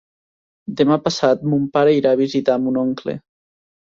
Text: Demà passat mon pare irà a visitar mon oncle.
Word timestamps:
Demà 0.79 0.95
passat 1.07 1.43
mon 1.51 1.67
pare 1.77 1.93
irà 1.97 2.15
a 2.17 2.19
visitar 2.21 2.57
mon 2.63 2.79
oncle. 2.87 3.15